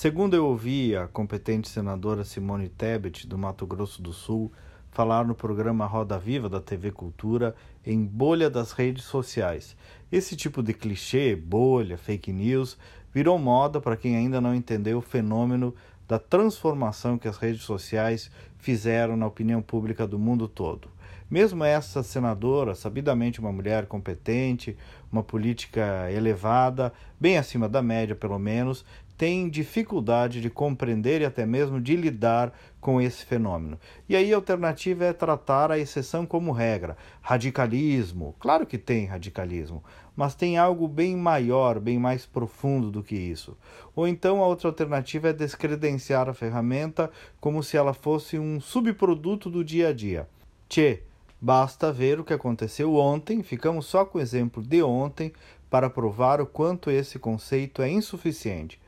[0.00, 4.50] Segundo eu ouvi a competente senadora Simone Tebet, do Mato Grosso do Sul,
[4.90, 9.76] falar no programa Roda Viva da TV Cultura em bolha das redes sociais.
[10.10, 12.78] Esse tipo de clichê, bolha, fake news,
[13.12, 15.74] virou moda para quem ainda não entendeu o fenômeno
[16.08, 20.88] da transformação que as redes sociais fizeram na opinião pública do mundo todo.
[21.30, 24.76] Mesmo essa senadora, sabidamente uma mulher competente,
[25.12, 28.84] uma política elevada, bem acima da média pelo menos,
[29.20, 33.78] tem dificuldade de compreender e até mesmo de lidar com esse fenômeno.
[34.08, 36.96] E aí a alternativa é tratar a exceção como regra.
[37.20, 39.84] Radicalismo, claro que tem radicalismo,
[40.16, 43.58] mas tem algo bem maior, bem mais profundo do que isso.
[43.94, 49.50] Ou então a outra alternativa é descredenciar a ferramenta como se ela fosse um subproduto
[49.50, 50.26] do dia a dia.
[50.66, 51.02] Tchê,
[51.42, 55.32] Basta ver o que aconteceu ontem, ficamos só com o exemplo de ontem
[55.70, 58.78] para provar o quanto esse conceito é insuficiente.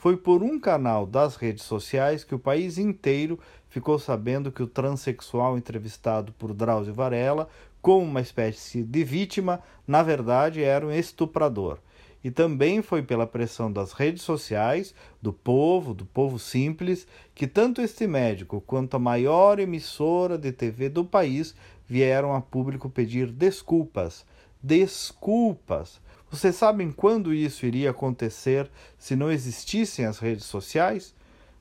[0.00, 4.66] Foi por um canal das redes sociais que o país inteiro ficou sabendo que o
[4.66, 7.50] transexual entrevistado por Drauzio Varela,
[7.82, 11.80] como uma espécie de vítima, na verdade era um estuprador
[12.24, 17.82] e também foi pela pressão das redes sociais, do povo, do povo simples, que tanto
[17.82, 21.54] este médico quanto a maior emissora de TV do país
[21.86, 24.24] vieram a público pedir desculpas.
[24.62, 26.00] Desculpas!
[26.30, 31.14] Vocês sabem quando isso iria acontecer se não existissem as redes sociais?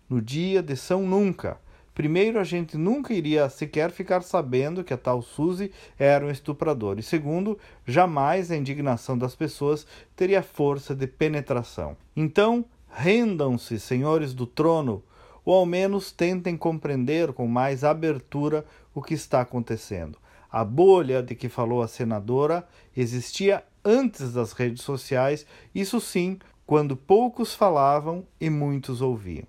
[0.10, 1.58] No dia de São Nunca
[2.00, 6.98] Primeiro, a gente nunca iria sequer ficar sabendo que a tal Suzy era um estuprador.
[6.98, 11.98] E segundo, jamais a indignação das pessoas teria força de penetração.
[12.16, 15.04] Então, rendam-se, senhores do trono,
[15.44, 18.64] ou ao menos tentem compreender com mais abertura
[18.96, 20.18] o que está acontecendo.
[20.50, 26.96] A bolha de que falou a senadora existia antes das redes sociais, isso sim, quando
[26.96, 29.48] poucos falavam e muitos ouviam.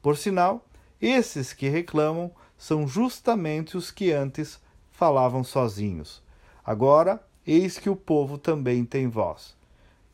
[0.00, 0.66] Por sinal,
[1.00, 6.22] esses que reclamam são justamente os que antes falavam sozinhos.
[6.64, 9.56] Agora, eis que o povo também tem voz.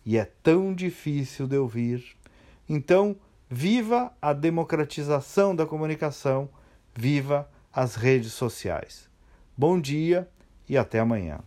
[0.04, 2.16] E é tão difícil de ouvir.
[2.68, 3.16] Então,
[3.50, 6.48] viva a democratização da comunicação,
[6.94, 9.08] viva as redes sociais.
[9.56, 10.28] Bom dia
[10.68, 11.40] e até amanhã.